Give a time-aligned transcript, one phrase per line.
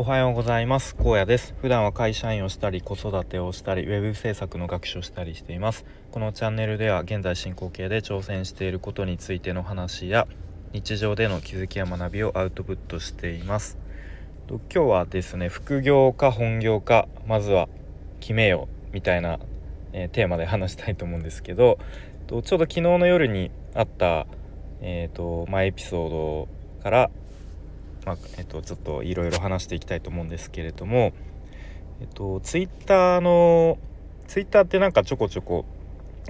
[0.00, 0.94] おはようございます。
[0.94, 1.56] 高野です。
[1.60, 5.84] 普段は会社員をしたり子育てをしたりウェブ制作の学習をしたりしています。
[6.12, 10.28] このチャンネルでは現在進行形で挑戦していることについての話や
[10.72, 13.76] 日常での気づきや学びをアウトプットしています。
[14.48, 17.68] 今日はですね副業か本業かまずは
[18.20, 19.40] 決めようみたいな、
[19.92, 21.80] えー、テーマで話したいと思うんですけど
[22.28, 24.28] ちょうど昨日の夜にあった
[24.80, 26.48] えーとまあ、エピソード
[26.84, 27.10] から
[28.08, 31.12] まあ、えっと、ちょっといろいろ話していきたいと思うんですけれども、
[32.00, 33.76] えっと、ツイッターの
[34.26, 35.66] ツイッターってなんかちょこちょこ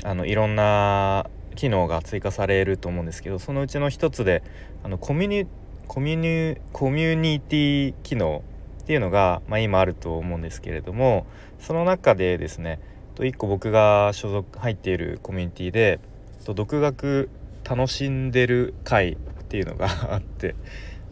[0.03, 4.43] あのいろんな機能が追加されると思うんですけどそのうちの一つで
[4.83, 5.47] あのコミュニ
[5.87, 8.43] コミュコミュニティ機能
[8.83, 11.27] っていうのが、まあ、今あると思うんですけれども
[11.61, 12.81] その中でですね
[13.15, 16.01] 1個僕が所属入っているコミュニティで
[16.45, 17.31] 独学
[17.63, 19.17] 楽しんでる会っ
[19.49, 20.57] ていうのがあって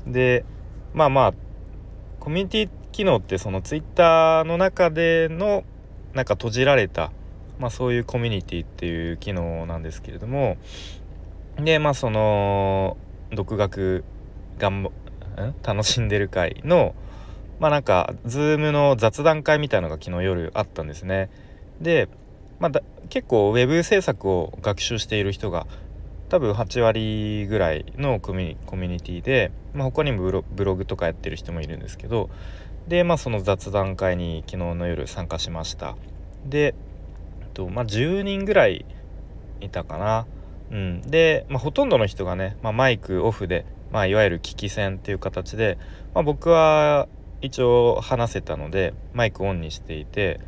[0.07, 0.45] で
[0.97, 1.35] まあまあ
[2.21, 5.63] コミュニティ機能ってそのツイッターの中での
[6.15, 7.13] なんか閉じられた、
[7.59, 10.57] まあ、そういうコミュニティっていう機能なんですけれども
[11.59, 12.97] でまあその
[13.31, 14.05] 独学
[14.59, 14.91] がん？
[15.63, 16.95] 楽しんでる会の
[17.61, 21.29] まあなんか Zoom の雑談会みたいのが昨日夜あったんですね。
[21.79, 22.09] で、
[22.59, 22.81] まあ、
[23.11, 25.67] 結構 Web 制作を学習している人が
[26.29, 32.31] 多分8割ぐらいのコミュニティで、まあ、他にもブログとかやってる人もいるんですけど
[32.89, 35.97] でまあその雑談会に昨日の夜参加しました。
[36.45, 36.75] で、
[37.55, 38.85] とまあ、10人ぐらい
[39.61, 40.27] いたかな。
[40.71, 41.01] うん。
[41.03, 45.79] で、まあ、ほとんどの人がね、まあ、マイクオフで、まあ、いわゆる聞き戦っていう形で、
[46.15, 47.09] まあ、僕は
[47.41, 50.41] 一応話せたのでマイクオンにしていて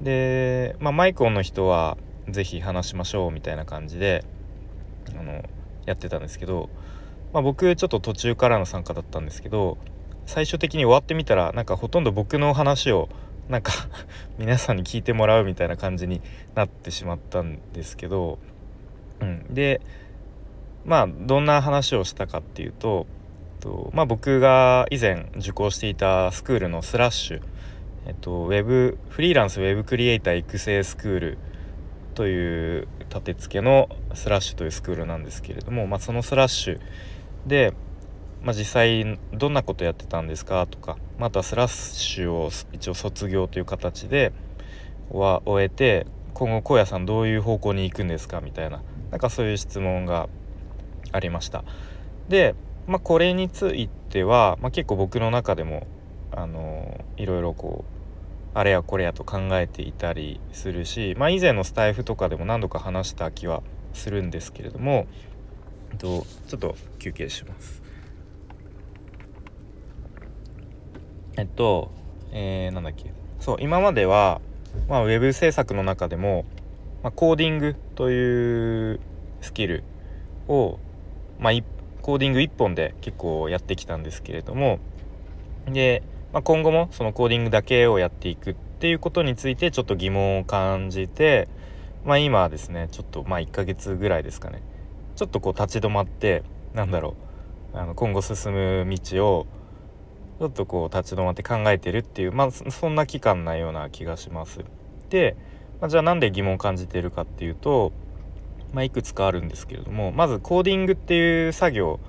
[0.00, 1.96] で、まあ、マイクオンの人は
[2.28, 4.24] 是非話しましょうみたいな感じで
[5.18, 5.44] あの
[5.86, 6.68] やってたんですけど、
[7.32, 9.78] まあ、僕ちょっと途中からの参加だったんですけど
[10.26, 13.08] 最終的に終わってみたらなんかほとんど僕の話を
[13.48, 13.72] なんか
[14.38, 16.20] 皆さんに聞いてもらうみたいな感じに
[16.54, 18.38] なってしまったんですけど、
[19.20, 19.80] うん、で
[20.84, 23.06] まあどんな話をしたかっていうと
[23.62, 27.42] と、まあ、僕が以前受講していたスクールのスラッシュ、
[28.06, 31.38] えっと、ウェブフリーランスウェブクリエイター育成スクール
[32.14, 36.80] という立て付けのスラッシュというスクールなんですけれども、まあ、そのスラッシュ
[37.46, 37.74] で、
[38.42, 44.32] まあ、実際どんなことやってたんですかとかまたスラッシュを一応卒業という形で
[45.10, 48.40] は終えて今後荒野さんどういう方向に行くんですか？
[48.40, 50.28] みたいななんかそういう質問が
[51.12, 51.64] ありました。
[52.28, 52.54] で、
[52.86, 55.86] まあ、これについては、まあ、結構僕の中でも
[56.32, 58.01] あのいろいろこう
[58.54, 63.62] あれやこれやと考えていたりするし、まあ、以前のスタイフとかでも何度か話した気は
[63.94, 65.06] するんですけれども、
[65.92, 67.82] えっと、ちょっと休憩します。
[71.38, 71.90] えっと、
[72.30, 74.40] えー、なんだっけそう今までは、
[74.88, 76.44] まあ、ウェブ制作の中でも、
[77.02, 79.00] まあ、コーディングという
[79.40, 79.82] スキル
[80.46, 80.78] を、
[81.38, 81.52] まあ、
[82.02, 84.78] コーディング1本で結構やってきたんですけれども
[85.66, 86.02] で
[86.32, 91.48] まあ、今後もそのコーディングだけをやっていくっていうことについてちょっと疑問を感じて、
[92.04, 94.62] まあ、今ですねちょっとまあ1ヶ月ぐらいですかね
[95.14, 96.42] ちょっとこう立ち止まって
[96.74, 97.16] なんだろ
[97.74, 99.46] うあの今後進む道を
[100.38, 104.60] ちょっとこう立ち止まって考えてるっていうまあそんな期間なような気がします。
[105.10, 105.36] で、
[105.80, 107.92] まあ、じゃあなんで疑問を感じてるかっていうと、
[108.72, 112.00] まあ、いくつかあるんですけれどもまずコーディングっていう作業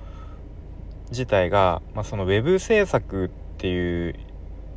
[1.10, 4.14] 自体が、まあ、そのウェブ制作ってていう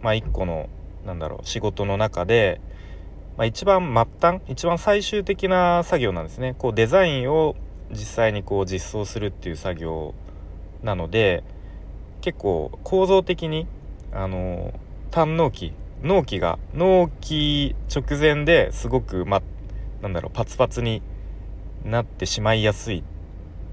[0.01, 0.69] まあ一個の
[1.05, 2.61] なんだろう仕事の中で、
[3.35, 6.55] まあ、一番末端一番最終的な作業なんですね。
[6.57, 7.57] こうデザインを
[7.91, 10.13] 実際にこう実装するっていう作業
[10.83, 11.43] なので
[12.21, 13.67] 結構構造的に
[14.13, 14.73] あの
[15.11, 19.41] 単納期納期が納期直前ですごくま
[20.01, 21.01] なんだろうパツパツに
[21.83, 23.03] なってしまいやすいっ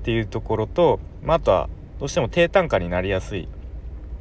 [0.02, 1.68] ていうところと、まあ、あとは
[2.00, 3.48] どうしても低単価になりやすい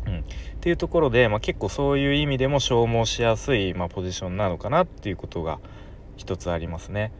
[0.05, 0.23] うん、っ
[0.59, 5.59] ていうところで、まあ、結構そういう意味でも消耗しやすい、まあ、ポジションなのかなっていうことが
[6.17, 7.11] 一つありますね。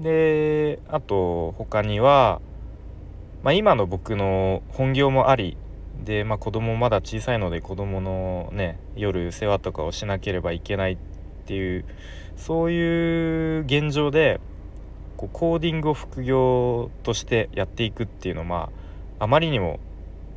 [0.00, 2.40] であと他には、
[3.42, 5.56] まあ、今の僕の本業もあり
[6.04, 10.96] で、まあ、子供まだ小さいので子供のね夜世話とかをしなければいけないっ
[11.46, 11.84] ていう
[12.36, 14.40] そういう現状で
[15.16, 18.56] こうコーディングを副業としてやっていくっていうのは、ま
[19.20, 19.78] あ、あまりにも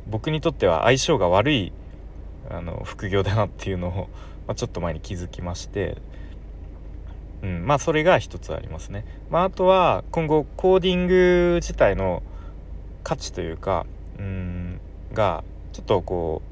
[0.06, 1.72] 僕にとっては相性が悪い
[2.48, 4.08] あの副業だなっていうのを、
[4.46, 5.98] まあ、ちょっと前に気づきまして、
[7.42, 9.04] うん、まあそれが一つありますね。
[9.30, 12.22] まあ、あとは今後コーディング自体の
[13.02, 13.86] 価値というか
[14.18, 14.80] うん
[15.12, 16.42] がちょっとこ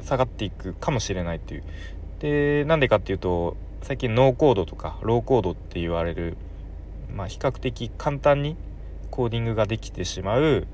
[0.00, 1.62] う下がっていくかもしれないっていう
[2.20, 6.36] でなんでかっていうと最近ノーコードとかローコードって言われる、
[7.14, 8.56] まあ、比較的簡単に
[9.10, 10.66] コーディングができてしまう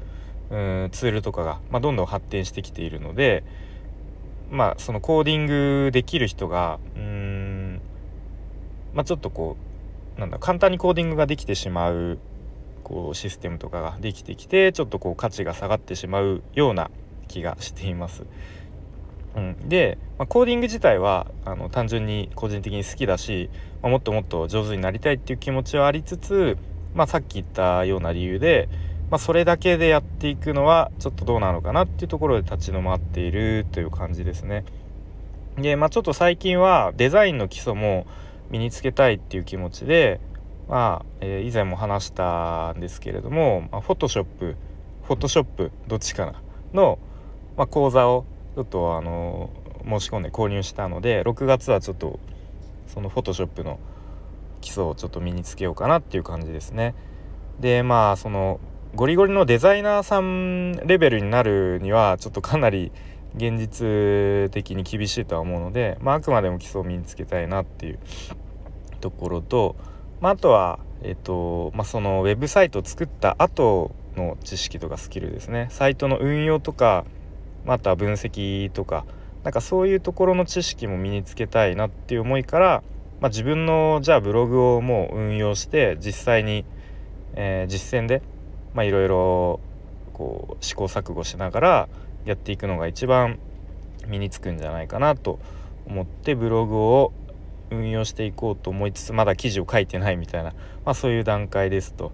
[0.50, 3.42] うんツールとかが、まあ、どんどん発展してきているので
[4.50, 7.80] まあそのコーディングできる人がうん、
[8.94, 9.56] まあ、ちょっとこ
[10.16, 12.18] うなんだ簡単にコーディングができてしまう
[12.84, 16.90] こうシステムとかができてきてちょっとこう価値が下がってしまうような
[17.26, 18.24] 気がしています。
[19.34, 23.50] うん、で、まあ、コーディング自体はあの単純に個人的に好きだし、
[23.82, 26.56] まあ、もっともっと上手になりたいっていう気持ちはありつつ、
[26.94, 28.68] まあ、さっき言ったような理由で、
[29.10, 34.64] まあ、それだけでやっていくのはちょっとどうなのかなっていうところで立ち止まっているという感じですね。
[35.56, 38.06] で、まあ、ちょっと最近はデザインの基礎も
[38.50, 40.20] 身につけたいっていう気持ちで、
[40.68, 44.56] まあ、えー、以前も話したんですけれども、まあ、フォトショップ
[45.04, 46.42] フォトショップどっちかな？
[46.74, 46.98] の、
[47.56, 48.24] まあ、講座を
[48.56, 49.50] ちょっとあの
[49.84, 52.18] 申し込んで購入したので6月はちょっと
[52.88, 53.78] そのフォトショップの
[54.60, 56.94] 基礎をちょっと身につけようかなっていう感じですね。
[57.60, 58.58] でまあその
[58.96, 62.92] ゴリゴリのデザイナーさんレベルになるにはちょっとかなり
[63.36, 67.98] 現実的に厳しいとは思うので、まあ、あくまでも基礎を身につけたいなっていう
[69.02, 69.76] ところと、
[70.22, 75.66] まあ、あとは、えっとまあ、そのウェブサイトを作った後の知識とかスキルですね。
[75.68, 77.04] サイトの運用とか
[77.66, 79.04] また分析とか
[79.44, 82.82] なんかそういうところの知識も身につけたいなっていう思いから、
[83.20, 86.64] まあ、自分のじゃあブログをもう運用して実際に、
[87.34, 88.22] えー、実践で
[88.76, 89.60] まあいろいろ
[90.12, 91.88] こう試行錯誤しながら
[92.24, 93.38] やっていくのが一番
[94.06, 95.40] 身につくんじゃないかなと
[95.86, 97.12] 思ってブログを
[97.70, 100.50] 運用していこうと思いつつまだ記事を書いてないみたいな、
[100.84, 102.12] まあ、そういう段階ですと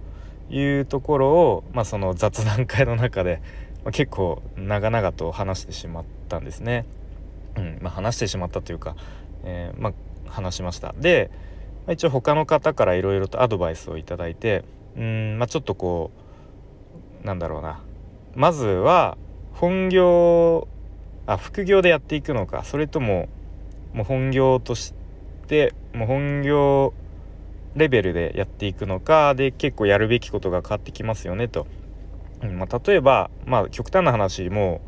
[0.48, 3.42] いうところを、まあ、その雑談会の中で
[3.84, 6.86] ま、結構長々と話してしまったんですね。
[7.56, 8.96] うんまあ、話してしまったというか、
[9.44, 9.92] えー、ま、
[10.26, 10.94] 話しました。
[10.98, 11.30] で、
[11.86, 14.64] まあ、一応他の方からいろいろとアドバイスを頂いて
[14.96, 16.21] うん、ま、ちょっとこう
[17.22, 17.80] なんだろうな。
[18.34, 19.16] まずは
[19.52, 20.69] 本業
[21.26, 22.64] あ副業でやっていくのか。
[22.64, 23.28] それとも
[23.92, 24.94] もう本業とし
[25.46, 26.94] てもう本業
[27.74, 29.34] レベルでやっていくのか。
[29.34, 31.66] で結構やるべきことが変わってきますよねと。
[32.42, 34.80] まあ、例えば、まあ、極端な話も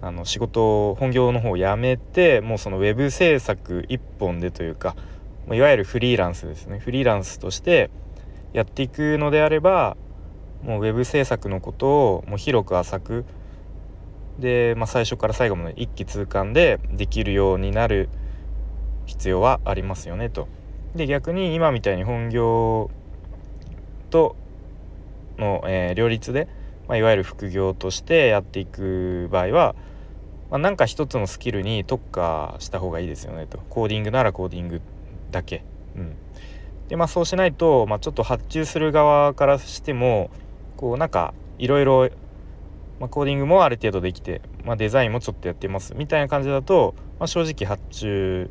[0.00, 4.96] あの仕事本業の方を辞めてもうそのウェブ制作一本でというか
[5.52, 6.78] いわゆるフリーランスですね。
[6.78, 7.90] フリーランスとして
[8.52, 9.96] やっていくのであれば
[10.62, 13.24] もうウェブ制作のことをもう広く浅く
[14.38, 18.08] で、まあ、最初から最後まで一気通貫でできるようになる
[19.06, 20.48] 必要はありますよねと。
[20.94, 22.90] で逆に今みたいに本業
[24.10, 24.36] と
[25.38, 26.48] の、えー、両立で、
[26.88, 29.74] まあ、いわゆる副業としてやっていく場合は、
[30.50, 34.80] まあ、なんか一つのスキルに特化した方がいいですよねとコーディングならコーディング
[35.30, 35.62] だけ。
[35.96, 36.14] うん、
[36.88, 40.30] でまあそうしないと、まあ、ちょっと発注する側からしても
[40.76, 42.08] こうなんかいろいろ
[43.00, 45.94] コーディングもある程度できて、まあ、デザインもちょっとやってます。
[45.94, 48.50] みたいな感じだと、まあ、正直発注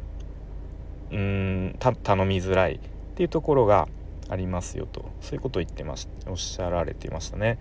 [1.12, 2.80] うん頼みづらいっ
[3.16, 3.88] ていうところが
[4.30, 5.06] ありますよと。
[5.22, 7.60] そういうことを言ってましおっしゃられていましたね。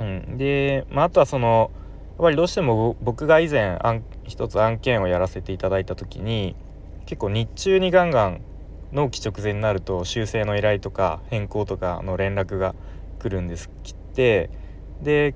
[0.00, 1.70] うん、で、まあ、あとはその
[2.18, 3.78] やっぱりどうしても僕が以前
[4.24, 6.56] 一つ案件をやらせていただいた時に
[7.06, 8.40] 結構日中にガンガン
[8.92, 12.74] 納期直前になると修正の依頼とか変更とかの連絡が
[13.18, 14.50] 来るんですきて
[15.02, 15.34] で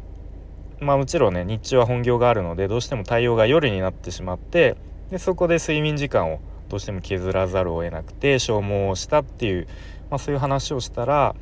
[0.81, 4.77] まあもちろんね日中は本業があるのでどうしても対応が夜になってしまって
[5.11, 9.67] でそこで睡眠時間をどうしても削らざるを得なくて消耗したっていう
[10.12, 11.35] まあ、そういう話をしたら、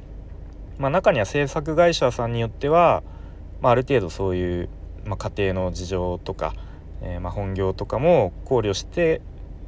[0.79, 3.03] まあ、中には制作会社さんによっては、
[3.61, 4.69] まあ、ある程度そういう、
[5.05, 6.55] まあ、家庭の事情とか、
[7.03, 9.23] えー、ま本業とかも考慮して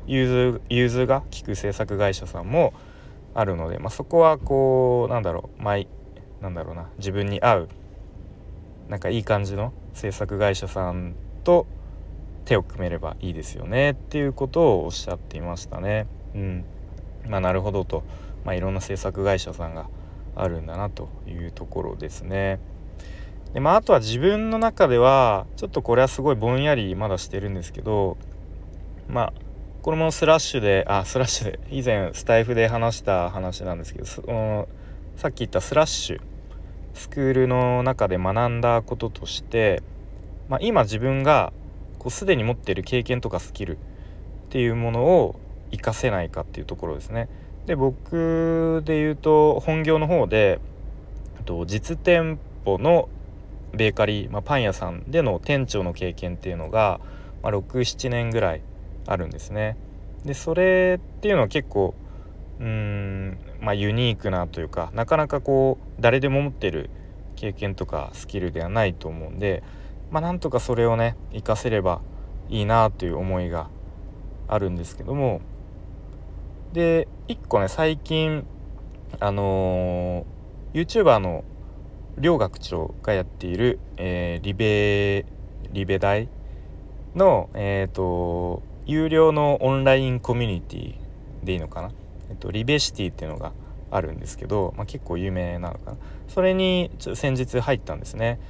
[0.07, 2.75] 融通融通が利く制作会社さんも
[3.35, 5.88] あるので、まそこはこうなんだろう毎
[6.42, 7.68] なんだろうな自分に合う
[8.88, 11.66] なんかいい感じの制作会社さんと
[12.44, 16.06] 手を組めればいいですよねっていうことをおっしゃっていましたね。
[16.34, 16.64] うん、
[17.28, 18.02] まあ、なるほどと。
[18.44, 19.88] まあ、いろんな制作会社さんが
[20.34, 22.58] あるんだなというところですね。
[23.54, 28.16] でまあ、あとは自分の中ではちょっとこれはすごいぼんやりまだしてるんですけど
[29.08, 29.32] まあ
[29.82, 34.68] これもスラッシュであスラッシュで以前スタイフで話した話なんですけどその
[35.16, 36.20] さっき言ったスラッシュ
[36.94, 39.82] スクールの中で学んだこととして、
[40.49, 41.52] まあ、今自分が
[41.99, 43.78] こうすでに持っている経験とかスキルっ
[44.50, 45.37] ていうものを
[45.70, 47.28] 活かせないかっていうところですね。
[47.66, 50.61] で僕で言うと本業の方で
[51.44, 53.08] と実店舗の
[53.72, 57.00] ベーカリー、まあ、パン屋さんでの店長の経験っていうのが
[57.42, 58.62] まあ、67年ぐらい
[59.06, 59.76] あるんですね。
[60.25, 61.94] でそれっていうのは結構
[62.62, 66.88] うーん、まあ、ユニークなというかなかなかこう誰でも持ってる
[67.37, 69.62] 経験とかスキルではないと思うんで、
[70.11, 72.00] まあ、なんとかそれをね活かせれば
[72.49, 73.69] いいなという思いが
[74.49, 75.40] あるんですけども
[76.73, 78.47] で1個ね最近
[79.21, 81.45] あのー、YouTuber の
[82.19, 85.26] 両学長がやっている、えー、リベ
[85.73, 86.28] リベ大
[87.14, 90.95] の、えーと、有料のオンラインコミュニティ
[91.42, 91.90] でいいのかな、
[92.33, 93.53] えっと、リベシティっていうのが
[93.91, 95.97] あるんですけど、まあ、結構有名なのかな。
[96.29, 98.41] それにちょ先日入ったんですね。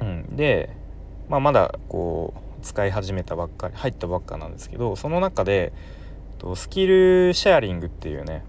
[0.00, 0.76] うん、で、
[1.30, 5.72] まあ、まだこう使い始めたばっかり入ったばっかなんですけどその中で
[6.56, 8.44] スキルシェアリングっていうね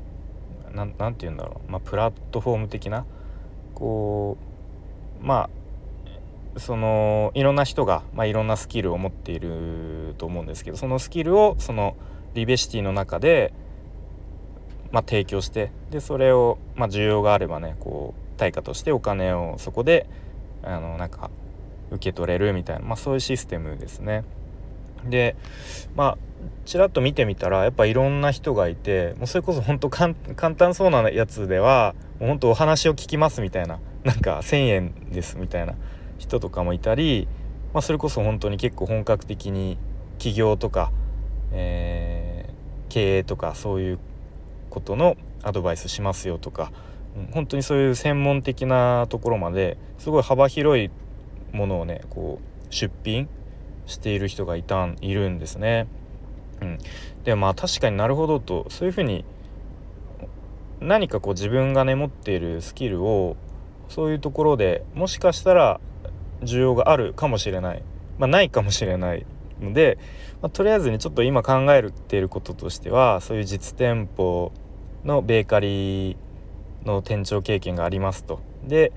[0.74, 3.06] 何て言うんだろう、まあ、プラットフォーム的な
[3.74, 4.38] こ
[5.22, 5.50] うま
[6.56, 11.96] あそのいろんな人が、まあ、いろんなスキルを持っていると思うんですけどそのスキルをその
[12.34, 13.54] リベシティの中で、
[14.92, 20.08] まあ、提供してでそれを、まあ、需要があればねこう対価としてお金をそこで
[20.64, 21.30] あのなんか
[21.92, 24.24] 受け取れるみたいな、まあ、そういうシステムですね。
[25.06, 25.36] で
[25.96, 26.18] まあ
[26.66, 30.16] ちらっと見てみたらやっぱいろんな人がいてもうそれこそ本当簡
[30.56, 35.76] 単そうなやつではもう本当お話を聞きますみたいななんか1,000円ですみたいな
[36.18, 37.28] 人とかもいたり、
[37.74, 39.78] まあ、それこそ本当に結構本格的に
[40.18, 40.92] 起業とか、
[41.52, 44.00] えー、経営とかそういう
[44.76, 46.74] ことのアドバイスしますよとか、
[47.18, 50.92] うん、本当にそういう専門的なところまですごい幅広い
[51.54, 53.30] ものをねこう出品
[53.86, 55.88] している人がいたんいるんですね。
[56.62, 56.78] うん、
[57.24, 59.24] でまあ確かになるほどとそういうふうに
[60.82, 63.38] 何かこう自分がね持っているスキルを
[63.88, 65.80] そういうところでもしかしたら
[66.42, 67.84] 需要があるかもしれない、
[68.18, 69.26] まあ、ないかもしれない。
[69.62, 69.98] ので、
[70.42, 74.52] まあ、とりあえずにちょっと今考えていることとしてはそういう実店舗
[75.06, 76.18] のベーカリー
[76.86, 78.42] の店長経験がありますと。
[78.64, 78.92] で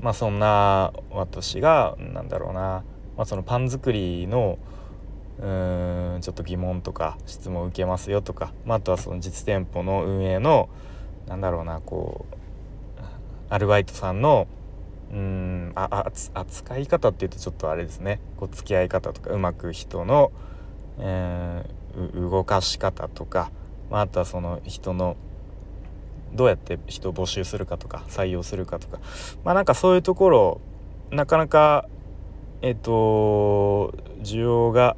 [0.00, 2.84] まあそんな私がなんだろうな、
[3.16, 4.58] まあ、そのパン作りの
[5.38, 10.68] うーんちょっと疑問とか質問を受けますよとか、まあ、あとはその実店舗の運営の
[11.26, 12.36] なんだろうなこう
[13.48, 14.46] アルバイトさんの
[15.12, 20.32] うんあ扱い方っていうとちょっとあれですねこう付き合い方とかうまく人の、
[20.98, 23.50] えー、動かし方とか、
[23.90, 25.16] まあ、あとはその人の
[26.32, 28.98] どうやって人を募集するかとか採用するかとか
[29.44, 30.60] まあなんかそういうところ
[31.10, 31.88] なかなか
[32.62, 34.96] えっ、と需要が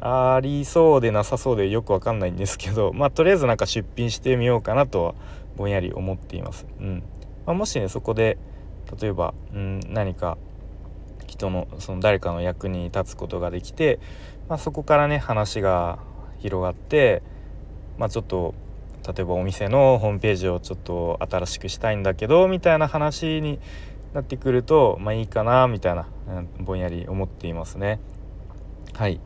[0.00, 5.14] ありそうでなさそうでよくわかんないんですけどまあとりあえずなんか出品してみようかなとは
[5.56, 6.66] ぼんやり思っています。
[6.78, 7.02] うん
[7.46, 8.38] まあ、もしねそこで
[9.00, 10.38] 例えば、うん、何か
[11.26, 13.98] 人のその誰かの役に立つことができて、
[14.48, 15.98] まあ、そこからね話が
[16.38, 17.22] 広がって、
[17.98, 18.54] まあ、ちょっと
[19.06, 23.58] 例えばお店のホームページをちょっと新しくしたいんだけどみたいな話に
[24.12, 28.00] なってくるとまあいいかなみたいな、うん、ぼんやり思っていますね。
[28.94, 29.20] はい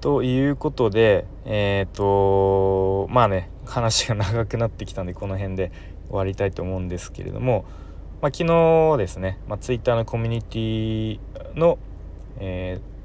[0.00, 5.72] ということでえっ、ー、とまあね話が長くなってきたんでこの辺で
[6.08, 7.64] 終わりたいと思うんですけれども、
[8.22, 11.20] まあ、昨日ですね、まあ、Twitter のコミュニティ
[11.58, 11.78] の、
[12.38, 12.98] えー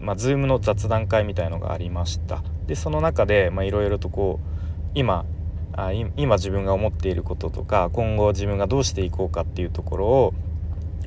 [0.00, 5.24] まあ、Zoom の雑談会みたいのがありましたでその中でいろいろとこう今
[5.72, 10.34] あ今自分が思っていることとか今後自分がどうしていこうかっていうところを、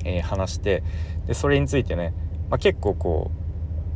[0.04, 0.84] えー、話して
[1.26, 2.14] でそれについてね、
[2.50, 3.32] まあ、結構こ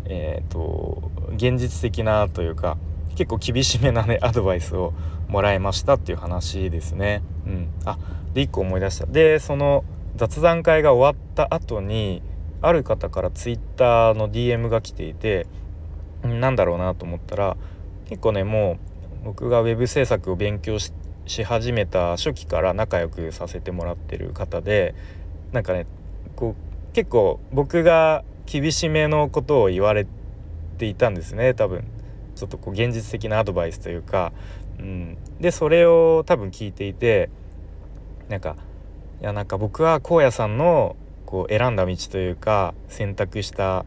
[0.05, 2.77] うえっ、ー、と現実的なというか
[3.17, 4.93] 結構厳しめなね アドバイスを
[5.27, 7.21] もらいましたっていう話ですね。
[7.45, 7.97] うん、あ
[8.33, 9.05] で1個思い出した。
[9.07, 9.83] でその
[10.15, 12.21] 雑談会が終わった後に
[12.61, 15.47] ある方から Twitter の DM が来ていて
[16.23, 17.57] なんだろうなと思ったら
[18.09, 18.79] 結構ねも
[19.23, 20.91] う僕が web 制作を勉強し
[21.43, 24.95] 始めた初期から仲良くさせてもらってる方で
[25.51, 25.85] なんかね
[26.35, 30.07] こう結構僕が厳しめのことを言われ
[30.77, 31.83] ていたんですね多分。
[32.37, 34.31] ちょっとこう現実的なアドバイスというか、
[34.79, 37.31] うん、でそれを多分聞いていて
[38.29, 38.55] なんか
[39.21, 40.95] いやなんか僕は荒野さんの
[41.25, 43.85] こう選んだ道というか選択した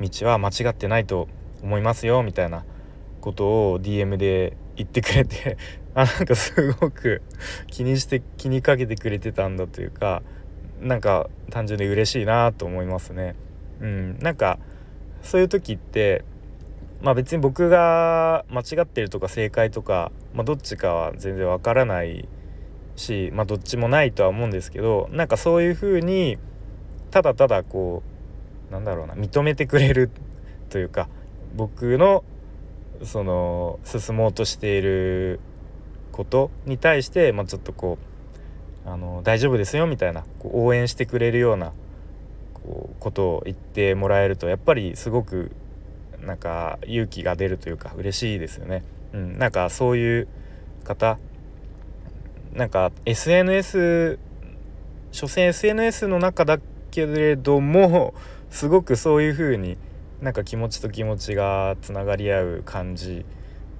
[0.00, 1.28] 道は間違ってないと
[1.62, 2.64] 思いますよみたいな
[3.20, 5.56] ことを DM で言ってくれて
[5.94, 7.22] あなんかすごく
[7.68, 10.22] 気にして気にかけてくれてたんだというか
[10.80, 13.34] なんか単純に嬉しいなと思いますね。
[13.80, 14.58] うん、なんか
[15.22, 16.24] そういう時って
[17.00, 22.28] まあ別に僕が間違ってるとか正解とか、まあ、どっちかは全然わからない
[22.96, 26.38] し、まあ、どっちもないとは思うんですけどなんかそういうふうに
[27.10, 28.02] ただただこ
[28.70, 30.10] うなんだろうな認めてくれる
[30.68, 31.08] というか
[31.54, 32.24] 僕の
[33.04, 35.40] その進もうとしている
[36.12, 37.98] ことに対して、まあ、ちょっとこ
[38.84, 41.72] うあの大丈夫ですよみたいなこう応援してくれるような
[42.54, 45.52] こうことを言ってもらえるとやっぱりすごく
[46.20, 48.82] なんか勇気が出るというか嬉しいですよね。
[49.12, 50.28] うん、なんかそういう
[50.84, 51.18] 方
[52.52, 54.18] なんか SNS
[55.12, 56.58] 所詮 SNS の中だ
[56.90, 58.14] けれども
[58.50, 59.76] すごくそういう風に
[60.20, 63.24] なんか気持ちと気持ちがつながり合う感じ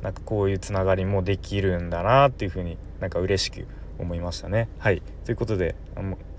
[0.02, 3.66] なんかこういうつながりもできるんだなっていう風になんか嬉しく
[3.98, 4.68] 思いましたね。
[4.78, 5.02] はい。
[5.24, 5.74] ということで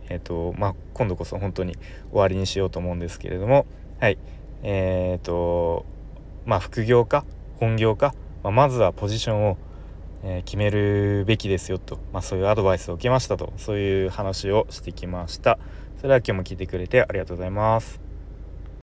[0.10, 1.76] えーとまあ、今度こそ本当に
[2.10, 3.66] 終わりにしようと思うんですけれども
[4.00, 4.18] はい。
[4.64, 5.86] えーと
[6.46, 7.26] まあ副業か
[7.60, 9.58] 本業か、まあ、まずはポジションを、
[10.24, 15.60] え、決めるべきですよと、まあ、そういうアドバイスを受けましたとそういう話をしてきました。
[15.98, 18.09] それでは今日も聞いてくれてありがとうございます。